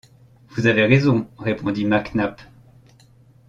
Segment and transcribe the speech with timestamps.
[0.49, 2.41] Vous avez raison, répondit Mac Nap.